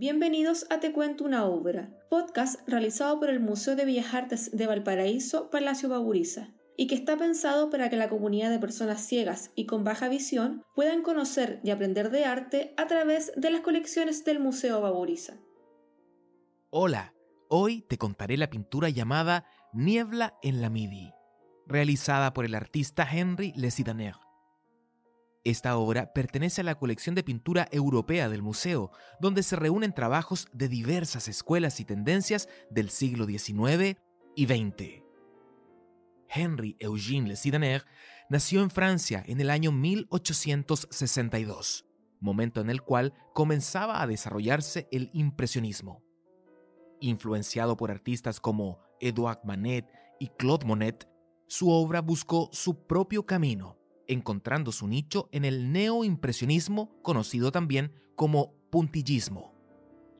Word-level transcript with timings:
Bienvenidos 0.00 0.64
a 0.70 0.78
Te 0.78 0.92
Cuento 0.92 1.24
una 1.24 1.44
Obra, 1.44 1.90
podcast 2.08 2.60
realizado 2.68 3.18
por 3.18 3.30
el 3.30 3.40
Museo 3.40 3.74
de 3.74 3.84
Bellas 3.84 4.14
Artes 4.14 4.56
de 4.56 4.68
Valparaíso, 4.68 5.50
Palacio 5.50 5.88
Baburiza, 5.88 6.50
y 6.76 6.86
que 6.86 6.94
está 6.94 7.16
pensado 7.16 7.68
para 7.68 7.90
que 7.90 7.96
la 7.96 8.08
comunidad 8.08 8.48
de 8.50 8.60
personas 8.60 9.04
ciegas 9.04 9.50
y 9.56 9.66
con 9.66 9.82
baja 9.82 10.08
visión 10.08 10.62
puedan 10.76 11.02
conocer 11.02 11.58
y 11.64 11.70
aprender 11.70 12.12
de 12.12 12.26
arte 12.26 12.74
a 12.76 12.86
través 12.86 13.32
de 13.34 13.50
las 13.50 13.62
colecciones 13.62 14.24
del 14.24 14.38
Museo 14.38 14.80
Baburiza. 14.80 15.34
Hola, 16.70 17.12
hoy 17.48 17.84
te 17.88 17.98
contaré 17.98 18.36
la 18.36 18.50
pintura 18.50 18.90
llamada 18.90 19.46
Niebla 19.72 20.38
en 20.44 20.62
la 20.62 20.70
Midi, 20.70 21.12
realizada 21.66 22.32
por 22.34 22.44
el 22.44 22.54
artista 22.54 23.04
Henry 23.10 23.52
Lesidaner. 23.56 24.14
Esta 25.48 25.76
obra 25.78 26.12
pertenece 26.12 26.60
a 26.60 26.64
la 26.64 26.74
colección 26.74 27.14
de 27.14 27.22
pintura 27.22 27.68
europea 27.72 28.28
del 28.28 28.42
museo, 28.42 28.90
donde 29.18 29.42
se 29.42 29.56
reúnen 29.56 29.94
trabajos 29.94 30.46
de 30.52 30.68
diversas 30.68 31.26
escuelas 31.26 31.80
y 31.80 31.86
tendencias 31.86 32.50
del 32.68 32.90
siglo 32.90 33.24
XIX 33.24 33.98
y 34.36 34.44
XX. 34.44 35.02
Henry 36.28 36.76
Eugène 36.78 37.28
Le 37.28 37.34
nació 38.28 38.60
en 38.60 38.68
Francia 38.68 39.24
en 39.26 39.40
el 39.40 39.48
año 39.48 39.72
1862, 39.72 41.86
momento 42.20 42.60
en 42.60 42.68
el 42.68 42.82
cual 42.82 43.14
comenzaba 43.32 44.02
a 44.02 44.06
desarrollarse 44.06 44.86
el 44.92 45.08
impresionismo. 45.14 46.04
Influenciado 47.00 47.78
por 47.78 47.90
artistas 47.90 48.38
como 48.38 48.80
Edouard 49.00 49.40
Manet 49.44 49.86
y 50.20 50.28
Claude 50.28 50.66
Monet, 50.66 51.08
su 51.46 51.70
obra 51.70 52.02
buscó 52.02 52.50
su 52.52 52.86
propio 52.86 53.24
camino 53.24 53.77
encontrando 54.08 54.72
su 54.72 54.88
nicho 54.88 55.28
en 55.32 55.44
el 55.44 55.72
neoimpresionismo, 55.72 56.90
conocido 57.02 57.52
también 57.52 57.92
como 58.16 58.54
puntillismo. 58.70 59.54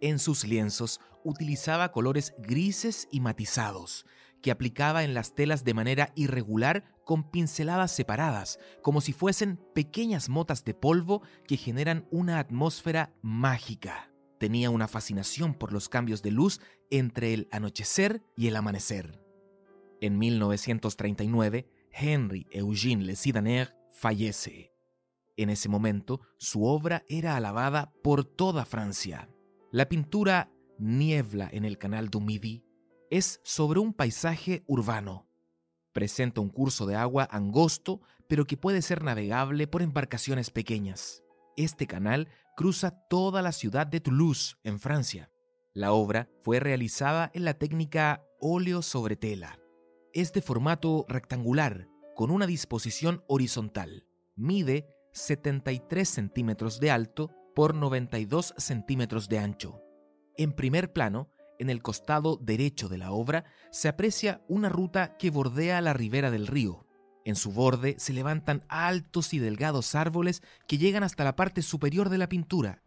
En 0.01 0.19
sus 0.19 0.45
lienzos 0.45 1.01
utilizaba 1.25 1.91
colores 1.91 2.35
grises 2.39 3.09
y 3.11 3.21
matizados, 3.21 4.07
que 4.43 4.51
aplicaba 4.51 5.03
en 5.03 5.15
las 5.15 5.35
telas 5.35 5.65
de 5.65 5.75
manera 5.75 6.13
irregular 6.15 6.85
con 7.05 7.31
pinceladas 7.31 7.91
separadas, 7.91 8.59
como 8.83 9.01
si 9.01 9.13
fuesen 9.13 9.59
pequeñas 9.75 10.29
motas 10.29 10.65
de 10.65 10.75
polvo 10.75 11.23
que 11.47 11.57
generan 11.57 12.07
una 12.11 12.39
atmósfera 12.39 13.13
mágica. 13.23 14.13
Tenía 14.39 14.71
una 14.71 14.87
fascinación 14.87 15.55
por 15.55 15.73
los 15.73 15.89
cambios 15.89 16.23
de 16.23 16.31
luz 16.31 16.61
entre 16.91 17.35
el 17.35 17.49
anochecer 17.51 18.23
y 18.37 18.47
el 18.47 18.57
amanecer. 18.57 19.21
En 20.01 20.17
1939, 20.19 21.67
Henry 21.91 22.47
Eugène 22.53 23.03
Le 23.05 23.17
Sidaner 23.17 23.75
fallece. 23.99 24.73
En 25.37 25.51
ese 25.51 25.69
momento, 25.69 26.21
su 26.37 26.65
obra 26.65 27.05
era 27.09 27.37
alabada 27.37 27.93
por 28.03 28.25
toda 28.25 28.65
Francia. 28.65 29.29
La 29.73 29.89
pintura 29.89 30.51
Niebla 30.79 31.49
en 31.53 31.65
el 31.65 31.79
canal 31.79 32.09
du 32.09 32.21
Midi 32.21 32.65
es 33.11 33.41
sobre 33.43 33.81
un 33.81 33.93
paisaje 33.93 34.63
urbano. 34.67 35.29
Presenta 35.93 36.41
un 36.41 36.51
curso 36.51 36.87
de 36.87 36.95
agua 36.95 37.29
angosto, 37.31 38.01
pero 38.29 38.45
que 38.45 38.57
puede 38.57 38.83
ser 38.83 39.03
navegable 39.03 39.67
por 39.67 39.83
embarcaciones 39.83 40.51
pequeñas. 40.51 41.25
Este 41.57 41.89
canal 41.89 42.29
cruza 42.57 42.93
toda 43.09 43.43
la 43.43 43.51
ciudad 43.51 43.87
de 43.87 44.01
Toulouse, 44.01 44.57
en 44.63 44.79
Francia. 44.79 45.31
La 45.75 45.93
obra 45.93 46.29
fue 46.43 46.61
realizada 46.61 47.31
en 47.35 47.45
la 47.45 47.55
técnica 47.55 48.25
óleo 48.41 48.83
sobre 48.83 49.17
tela. 49.17 49.59
Es 50.13 50.33
de 50.33 50.43
formato 50.43 51.05
rectangular, 51.09 51.89
con 52.19 52.33
una 52.33 52.49
disposición 52.49 53.23
horizontal. 53.29 54.09
Mide 54.35 54.89
73 55.13 56.09
centímetros 56.09 56.81
de 56.81 56.91
alto 56.91 57.31
por 57.55 57.77
92 57.77 58.55
centímetros 58.57 59.29
de 59.29 59.39
ancho. 59.39 59.81
En 60.37 60.51
primer 60.51 60.93
plano, 60.93 61.31
en 61.61 61.71
el 61.71 61.81
costado 61.81 62.37
derecho 62.37 62.89
de 62.89 62.99
la 62.99 63.13
obra, 63.13 63.45
se 63.71 63.87
aprecia 63.87 64.43
una 64.49 64.69
ruta 64.69 65.17
que 65.17 65.31
bordea 65.31 65.81
la 65.81 65.93
ribera 65.93 66.33
del 66.33 66.49
río. 66.49 66.89
En 67.25 67.37
su 67.37 67.53
borde 67.53 67.95
se 68.01 68.13
levantan 68.13 68.65
altos 68.69 69.33
y 69.33 69.39
delgados 69.39 69.95
árboles 69.95 70.43
que 70.67 70.77
llegan 70.77 71.05
hasta 71.05 71.23
la 71.23 71.37
parte 71.37 71.63
superior 71.63 72.09
de 72.09 72.19
la 72.19 72.29
pintura. 72.29 72.83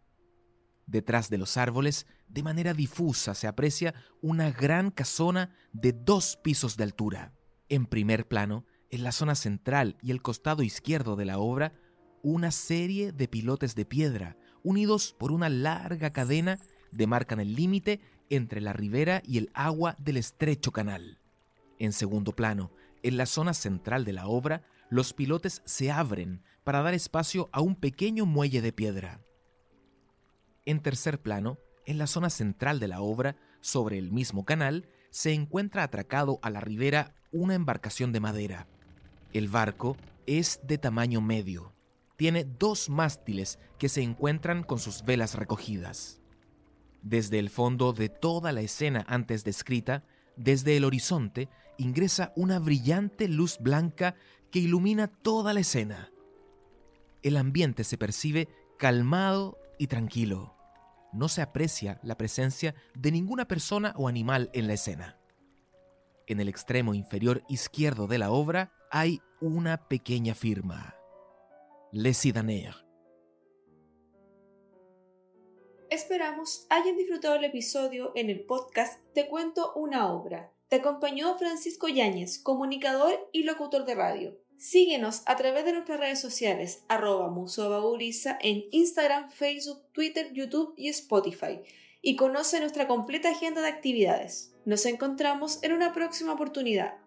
Detrás 0.84 1.30
de 1.30 1.38
los 1.38 1.56
árboles, 1.56 2.06
de 2.28 2.42
manera 2.42 2.74
difusa, 2.74 3.34
se 3.34 3.46
aprecia 3.46 3.94
una 4.20 4.50
gran 4.50 4.90
casona 4.90 5.54
de 5.72 5.94
dos 5.94 6.36
pisos 6.36 6.76
de 6.76 6.84
altura. 6.84 7.32
En 7.70 7.86
primer 7.86 8.28
plano, 8.28 8.66
en 8.92 9.02
la 9.02 9.10
zona 9.10 9.34
central 9.34 9.96
y 10.02 10.12
el 10.12 10.22
costado 10.22 10.62
izquierdo 10.62 11.16
de 11.16 11.24
la 11.24 11.38
obra 11.38 11.72
una 12.22 12.52
serie 12.52 13.10
de 13.10 13.26
pilotes 13.26 13.74
de 13.74 13.84
piedra, 13.84 14.36
unidos 14.62 15.16
por 15.18 15.32
una 15.32 15.48
larga 15.48 16.12
cadena, 16.12 16.60
demarcan 16.92 17.40
el 17.40 17.54
límite 17.54 18.00
entre 18.30 18.60
la 18.60 18.72
ribera 18.72 19.22
y 19.24 19.38
el 19.38 19.50
agua 19.54 19.96
del 19.98 20.18
estrecho 20.18 20.70
canal. 20.70 21.18
En 21.80 21.92
segundo 21.92 22.32
plano, 22.32 22.70
en 23.02 23.16
la 23.16 23.26
zona 23.26 23.54
central 23.54 24.04
de 24.04 24.12
la 24.12 24.28
obra, 24.28 24.62
los 24.88 25.14
pilotes 25.14 25.62
se 25.64 25.90
abren 25.90 26.42
para 26.62 26.82
dar 26.82 26.94
espacio 26.94 27.48
a 27.50 27.60
un 27.60 27.74
pequeño 27.74 28.24
muelle 28.24 28.60
de 28.60 28.72
piedra. 28.72 29.20
En 30.64 30.80
tercer 30.80 31.20
plano, 31.20 31.58
en 31.86 31.98
la 31.98 32.06
zona 32.06 32.30
central 32.30 32.78
de 32.78 32.88
la 32.88 33.00
obra, 33.00 33.36
sobre 33.60 33.98
el 33.98 34.12
mismo 34.12 34.44
canal, 34.44 34.86
se 35.10 35.32
encuentra 35.32 35.82
atracado 35.82 36.38
a 36.42 36.50
la 36.50 36.60
ribera 36.60 37.16
una 37.32 37.54
embarcación 37.54 38.12
de 38.12 38.20
madera. 38.20 38.68
El 39.32 39.48
barco 39.48 39.96
es 40.26 40.60
de 40.62 40.76
tamaño 40.76 41.22
medio. 41.22 41.72
Tiene 42.16 42.44
dos 42.44 42.90
mástiles 42.90 43.58
que 43.78 43.88
se 43.88 44.02
encuentran 44.02 44.62
con 44.62 44.78
sus 44.78 45.04
velas 45.04 45.34
recogidas. 45.34 46.20
Desde 47.00 47.38
el 47.38 47.48
fondo 47.48 47.94
de 47.94 48.10
toda 48.10 48.52
la 48.52 48.60
escena 48.60 49.04
antes 49.08 49.42
descrita, 49.42 50.04
desde 50.36 50.76
el 50.76 50.84
horizonte, 50.84 51.48
ingresa 51.78 52.32
una 52.36 52.58
brillante 52.58 53.26
luz 53.26 53.58
blanca 53.58 54.14
que 54.50 54.58
ilumina 54.58 55.08
toda 55.08 55.54
la 55.54 55.60
escena. 55.60 56.12
El 57.22 57.38
ambiente 57.38 57.84
se 57.84 57.96
percibe 57.96 58.48
calmado 58.78 59.58
y 59.78 59.86
tranquilo. 59.86 60.54
No 61.12 61.28
se 61.28 61.40
aprecia 61.40 61.98
la 62.02 62.16
presencia 62.16 62.74
de 62.94 63.12
ninguna 63.12 63.48
persona 63.48 63.94
o 63.96 64.08
animal 64.08 64.50
en 64.52 64.66
la 64.66 64.74
escena. 64.74 65.18
En 66.26 66.38
el 66.38 66.48
extremo 66.48 66.94
inferior 66.94 67.42
izquierdo 67.48 68.06
de 68.06 68.18
la 68.18 68.30
obra 68.30 68.72
hay 68.94 69.22
una 69.40 69.88
pequeña 69.88 70.34
firma. 70.34 70.94
Les 71.92 72.18
Sidaner. 72.18 72.74
Esperamos 75.88 76.66
hayan 76.68 76.98
disfrutado 76.98 77.36
el 77.36 77.44
episodio 77.44 78.12
en 78.14 78.28
el 78.28 78.44
podcast 78.44 79.00
Te 79.14 79.28
cuento 79.28 79.72
una 79.76 80.12
obra. 80.12 80.52
Te 80.68 80.76
acompañó 80.76 81.38
Francisco 81.38 81.88
Yáñez, 81.88 82.38
comunicador 82.38 83.30
y 83.32 83.44
locutor 83.44 83.86
de 83.86 83.94
radio. 83.94 84.38
Síguenos 84.58 85.22
a 85.24 85.36
través 85.36 85.64
de 85.64 85.72
nuestras 85.72 85.98
redes 85.98 86.20
sociales, 86.20 86.84
arroba 86.88 87.30
Museo 87.30 87.96
en 87.98 88.64
Instagram, 88.72 89.30
Facebook, 89.30 89.90
Twitter, 89.92 90.34
YouTube 90.34 90.74
y 90.76 90.88
Spotify 90.88 91.60
y 92.02 92.16
conoce 92.16 92.60
nuestra 92.60 92.86
completa 92.86 93.30
agenda 93.30 93.62
de 93.62 93.68
actividades. 93.68 94.54
Nos 94.66 94.84
encontramos 94.84 95.62
en 95.62 95.72
una 95.72 95.94
próxima 95.94 96.34
oportunidad. 96.34 97.02